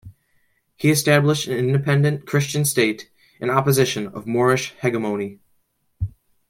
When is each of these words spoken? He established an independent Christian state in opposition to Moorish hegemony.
He 0.77 0.89
established 0.89 1.45
an 1.47 1.53
independent 1.57 2.25
Christian 2.25 2.65
state 2.65 3.11
in 3.39 3.51
opposition 3.51 4.11
to 4.11 4.23
Moorish 4.25 4.71
hegemony. 4.81 5.37